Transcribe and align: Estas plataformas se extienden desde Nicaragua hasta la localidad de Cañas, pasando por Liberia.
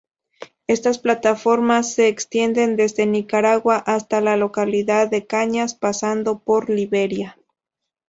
Estas 0.65 0.97
plataformas 0.97 1.93
se 1.93 2.07
extienden 2.07 2.75
desde 2.75 3.05
Nicaragua 3.05 3.75
hasta 3.77 4.19
la 4.19 4.35
localidad 4.35 5.07
de 5.11 5.27
Cañas, 5.27 5.75
pasando 5.75 6.39
por 6.39 6.71
Liberia. 6.71 7.37